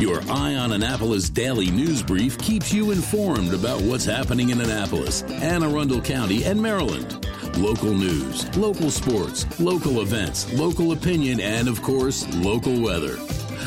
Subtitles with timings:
[0.00, 5.24] Your Eye on Annapolis daily news brief keeps you informed about what's happening in Annapolis,
[5.24, 7.26] Anne Arundel County, and Maryland.
[7.58, 13.18] Local news, local sports, local events, local opinion, and of course, local weather.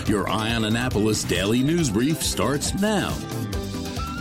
[0.07, 3.15] Your Eye on Annapolis daily news brief starts now.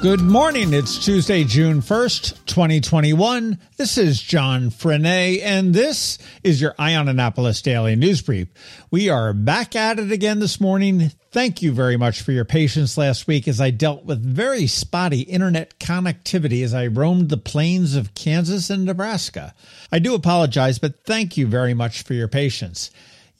[0.02, 0.74] Good morning.
[0.74, 3.58] It's Tuesday, June 1st, 2021.
[3.78, 8.48] This is John Frenaye, and this is your Annapolis Daily News Brief.
[8.90, 11.12] We are back at it again this morning.
[11.30, 15.22] Thank you very much for your patience last week as I dealt with very spotty
[15.22, 19.54] internet connectivity as I roamed the plains of Kansas and Nebraska.
[19.90, 22.90] I do apologize, but thank you very much for your patience.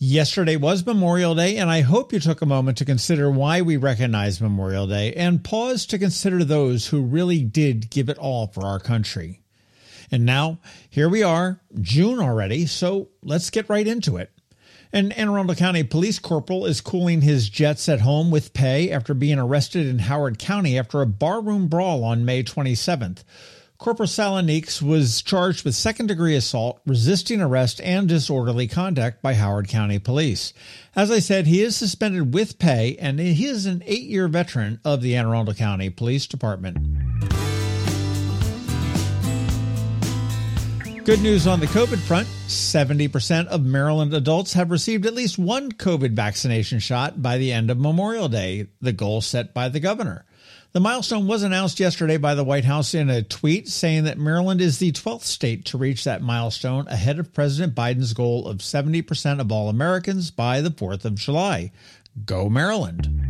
[0.05, 3.77] Yesterday was Memorial Day, and I hope you took a moment to consider why we
[3.77, 8.67] recognize Memorial Day and pause to consider those who really did give it all for
[8.67, 9.43] our country.
[10.11, 10.59] And now,
[10.91, 14.33] here we are, June already, so let's get right into it.
[14.93, 19.15] An Anne Arundel County police corporal is cooling his jets at home with pay after
[19.15, 23.23] being arrested in Howard County after a barroom brawl on May 27th.
[23.83, 29.67] Corporal Saloniques was charged with second degree assault, resisting arrest, and disorderly conduct by Howard
[29.67, 30.53] County Police.
[30.95, 34.79] As I said, he is suspended with pay, and he is an eight year veteran
[34.85, 36.77] of the Anne Arundel County Police Department.
[41.05, 45.73] Good news on the COVID front 70% of Maryland adults have received at least one
[45.73, 50.25] COVID vaccination shot by the end of Memorial Day, the goal set by the governor.
[50.73, 54.63] The milestone was announced yesterday by the White House in a tweet saying that Maryland
[54.63, 59.39] is the 12th state to reach that milestone ahead of President Biden's goal of 70%
[59.39, 61.73] of all Americans by the 4th of July.
[62.25, 63.22] Go Maryland.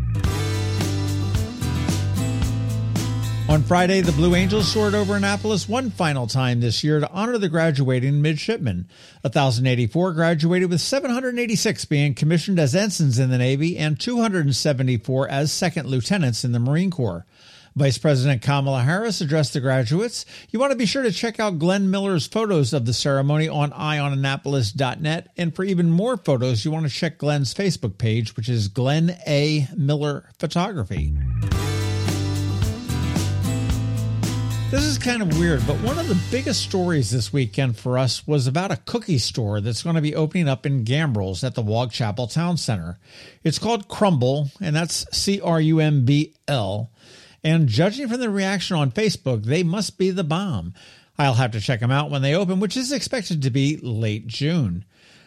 [3.49, 7.37] On Friday, the Blue Angels soared over Annapolis one final time this year to honor
[7.37, 8.89] the graduating midshipmen.
[9.23, 15.89] 1,084 graduated, with 786 being commissioned as ensigns in the Navy and 274 as second
[15.89, 17.27] lieutenants in the Marine Corps.
[17.75, 20.25] Vice President Kamala Harris addressed the graduates.
[20.51, 23.71] You want to be sure to check out Glenn Miller's photos of the ceremony on
[23.73, 25.29] eyeonannapolis.net.
[25.37, 29.17] And for even more photos, you want to check Glenn's Facebook page, which is Glenn
[29.27, 29.69] A.
[29.77, 31.13] Miller Photography.
[34.73, 38.27] This is kind of weird, but one of the biggest stories this weekend for us
[38.27, 41.61] was about a cookie store that's going to be opening up in Gambrills at the
[41.61, 42.99] Waugh Chapel Town Center.
[43.45, 46.91] It's called Crumbl, and that's C R U M B L.
[47.45, 50.73] And judging from the reaction on Facebook, they must be the bomb.
[51.19, 54.27] I'll have to check them out when they open, which is expected to be late
[54.27, 54.87] June.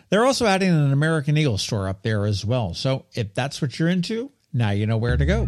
[0.10, 2.74] They're also adding an American Eagle store up there as well.
[2.74, 5.48] So if that's what you're into, now you know where to go.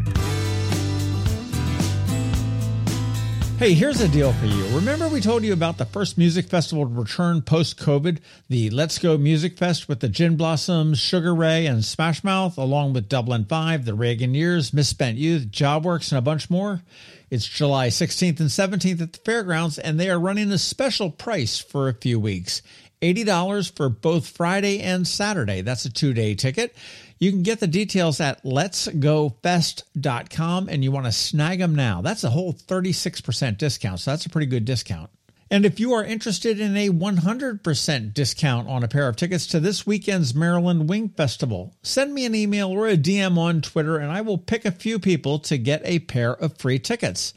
[3.58, 4.68] Hey, here's a deal for you.
[4.68, 9.00] Remember, we told you about the first music festival to return post COVID, the Let's
[9.00, 13.46] Go Music Fest with the Gin Blossoms, Sugar Ray, and Smash Mouth, along with Dublin
[13.46, 16.84] 5, the Reagan Years, Misspent Youth, JobWorks, and a bunch more.
[17.32, 21.60] It's July 16th and 17th at the fairgrounds, and they are running a special price
[21.60, 22.62] for a few weeks
[23.02, 25.62] $80 for both Friday and Saturday.
[25.62, 26.76] That's a two day ticket.
[27.20, 32.02] You can get the details at letsgofest.com and you want to snag them now.
[32.02, 34.00] That's a whole 36% discount.
[34.00, 35.10] So that's a pretty good discount.
[35.50, 39.62] And if you are interested in a 100% discount on a pair of tickets to
[39.62, 44.12] this weekend's Maryland Wing Festival, send me an email or a DM on Twitter and
[44.12, 47.34] I will pick a few people to get a pair of free tickets.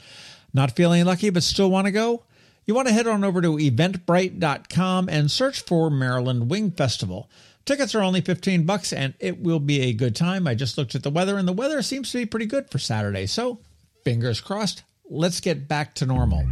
[0.53, 2.25] Not feeling lucky but still want to go?
[2.71, 7.29] You want to head on over to eventbrite.com and search for Maryland Wing Festival.
[7.65, 10.47] Tickets are only 15 bucks and it will be a good time.
[10.47, 12.79] I just looked at the weather and the weather seems to be pretty good for
[12.79, 13.27] Saturday.
[13.27, 13.59] So,
[14.05, 14.85] fingers crossed.
[15.09, 16.47] Let's get back to normal.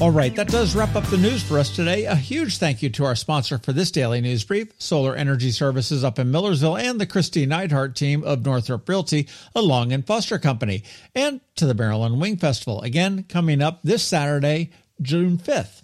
[0.00, 2.04] All right, that does wrap up the news for us today.
[2.04, 6.04] A huge thank you to our sponsor for this daily news brief, Solar Energy Services
[6.04, 9.26] up in Millersville, and the Kristi Neidhardt team of Northrop Realty,
[9.56, 10.84] a Long and Foster company,
[11.16, 14.70] and to the Maryland Wing Festival, again coming up this Saturday,
[15.02, 15.82] June 5th.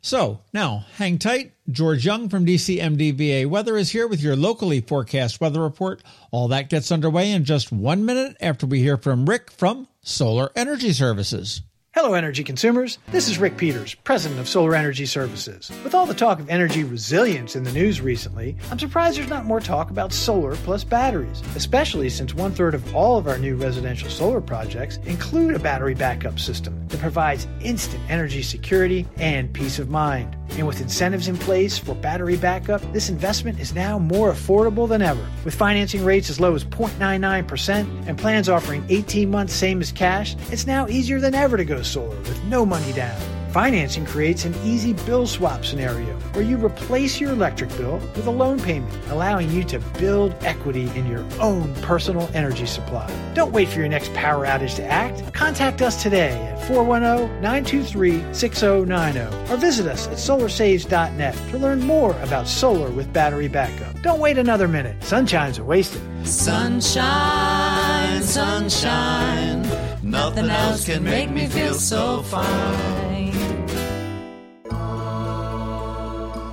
[0.00, 1.52] So now hang tight.
[1.70, 6.02] George Young from DCMDVA Weather is here with your locally forecast weather report.
[6.30, 10.50] All that gets underway in just one minute after we hear from Rick from Solar
[10.56, 11.60] Energy Services.
[11.94, 12.96] Hello, energy consumers.
[13.08, 15.70] This is Rick Peters, president of Solar Energy Services.
[15.84, 19.44] With all the talk of energy resilience in the news recently, I'm surprised there's not
[19.44, 23.56] more talk about solar plus batteries, especially since one third of all of our new
[23.56, 29.78] residential solar projects include a battery backup system that provides instant energy security and peace
[29.78, 30.34] of mind.
[30.56, 35.02] And with incentives in place for battery backup, this investment is now more affordable than
[35.02, 35.24] ever.
[35.44, 40.36] With financing rates as low as 0.99% and plans offering 18 months same as cash,
[40.50, 43.31] it's now easier than ever to go solar with no money down.
[43.52, 48.30] Financing creates an easy bill swap scenario where you replace your electric bill with a
[48.30, 53.06] loan payment, allowing you to build equity in your own personal energy supply.
[53.34, 55.34] Don't wait for your next power outage to act.
[55.34, 62.90] Contact us today at 410-923-6090 or visit us at solarsaves.net to learn more about solar
[62.90, 64.00] with battery backup.
[64.00, 65.04] Don't wait another minute.
[65.04, 66.00] Sunshine's are wasted.
[66.26, 69.60] Sunshine, sunshine.
[70.02, 73.41] Nothing else can make me feel so fine.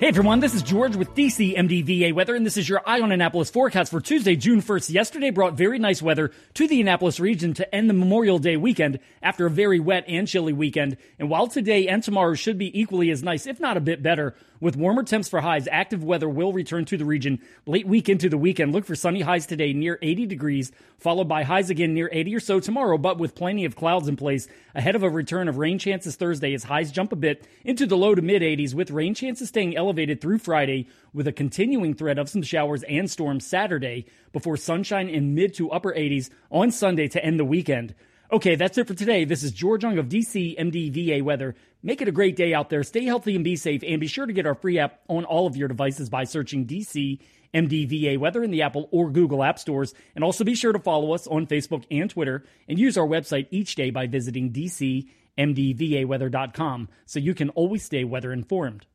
[0.00, 3.12] Hey everyone, this is George with DC MDVA Weather, and this is your Eye on
[3.12, 4.94] Annapolis forecast for Tuesday, June 1st.
[4.94, 8.98] Yesterday brought very nice weather to the Annapolis region to end the Memorial Day weekend
[9.22, 10.96] after a very wet and chilly weekend.
[11.18, 14.34] And while today and tomorrow should be equally as nice, if not a bit better,
[14.60, 18.28] with warmer temps for highs, active weather will return to the region late week into
[18.28, 18.72] the weekend.
[18.72, 22.40] Look for sunny highs today near 80 degrees, followed by highs again near 80 or
[22.40, 25.78] so tomorrow, but with plenty of clouds in place ahead of a return of rain
[25.78, 29.14] chances Thursday as highs jump a bit into the low to mid 80s, with rain
[29.14, 34.06] chances staying elevated through Friday with a continuing threat of some showers and storms Saturday
[34.32, 37.94] before sunshine in mid to upper 80s on Sunday to end the weekend.
[38.32, 39.24] Okay, that's it for today.
[39.24, 41.56] This is George Young of DC MDVA Weather.
[41.82, 42.84] Make it a great day out there.
[42.84, 43.82] Stay healthy and be safe.
[43.84, 46.64] And be sure to get our free app on all of your devices by searching
[46.64, 47.18] DC
[47.52, 49.94] MDVA Weather in the Apple or Google App Stores.
[50.14, 53.48] And also be sure to follow us on Facebook and Twitter and use our website
[53.50, 58.86] each day by visiting DCMDVAweather.com so you can always stay weather informed.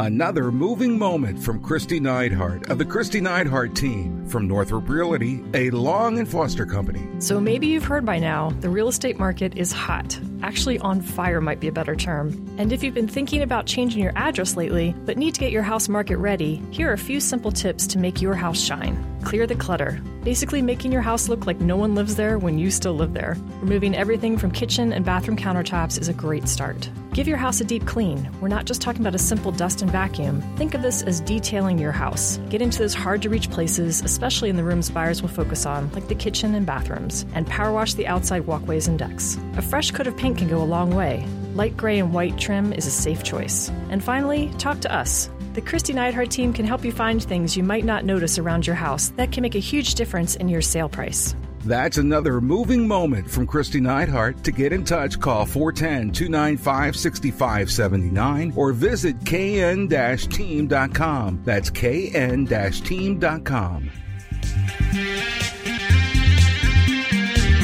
[0.00, 5.70] Another moving moment from Kristi Neidhardt of the Kristi Neidhardt team from Northrop Realty, a
[5.70, 7.06] Long and Foster company.
[7.20, 10.18] So maybe you've heard by now the real estate market is hot.
[10.42, 12.28] Actually, on fire might be a better term.
[12.58, 15.62] And if you've been thinking about changing your address lately, but need to get your
[15.62, 19.13] house market ready, here are a few simple tips to make your house shine.
[19.24, 22.70] Clear the clutter, basically making your house look like no one lives there when you
[22.70, 23.38] still live there.
[23.60, 26.90] Removing everything from kitchen and bathroom countertops is a great start.
[27.14, 28.30] Give your house a deep clean.
[28.42, 30.42] We're not just talking about a simple dust and vacuum.
[30.56, 32.38] Think of this as detailing your house.
[32.50, 35.90] Get into those hard to reach places, especially in the rooms buyers will focus on,
[35.92, 39.38] like the kitchen and bathrooms, and power wash the outside walkways and decks.
[39.56, 41.26] A fresh coat of paint can go a long way.
[41.54, 43.70] Light gray and white trim is a safe choice.
[43.88, 45.30] And finally, talk to us.
[45.54, 48.74] The Kristi Neidhardt team can help you find things you might not notice around your
[48.74, 51.36] house that can make a huge difference in your sale price.
[51.64, 54.42] That's another moving moment from Kristi Neidhardt.
[54.42, 61.40] To get in touch, call 410 295 6579 or visit kn team.com.
[61.44, 63.90] That's kn team.com.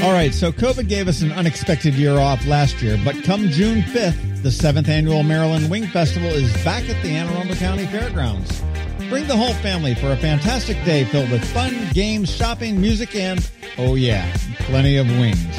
[0.02, 3.82] All right, so COVID gave us an unexpected year off last year, but come June
[3.82, 8.62] 5th, the 7th annual Maryland Wing Festival is back at the Anne Arundel County Fairgrounds.
[9.10, 13.50] Bring the whole family for a fantastic day filled with fun, games, shopping, music, and,
[13.76, 15.56] oh yeah, plenty of wings.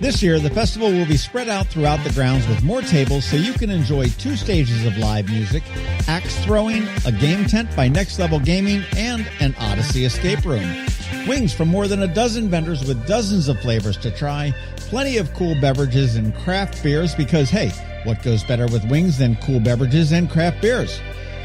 [0.00, 3.36] This year, the festival will be spread out throughout the grounds with more tables so
[3.36, 5.62] you can enjoy two stages of live music,
[6.08, 10.86] axe throwing, a game tent by Next Level Gaming, and an Odyssey escape room.
[11.26, 15.32] Wings from more than a dozen vendors with dozens of flavors to try, plenty of
[15.32, 17.70] cool beverages and craft beers because, hey,
[18.04, 21.00] what goes better with wings than cool beverages and craft beers?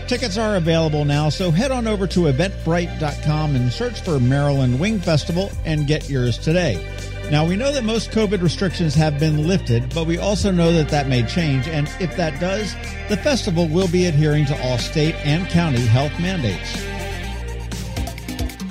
[0.08, 5.00] Tickets are available now, so head on over to eventbrite.com and search for Maryland Wing
[5.00, 6.86] Festival and get yours today.
[7.32, 10.90] Now, we know that most COVID restrictions have been lifted, but we also know that
[10.90, 12.74] that may change, and if that does,
[13.08, 16.99] the festival will be adhering to all state and county health mandates.